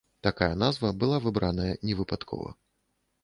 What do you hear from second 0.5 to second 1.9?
назва была выбраная